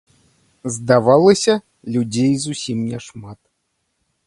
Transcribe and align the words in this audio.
Здавалася, 0.77 1.53
людзей 1.97 2.33
зусім 2.47 2.77
няшмат. 2.95 3.39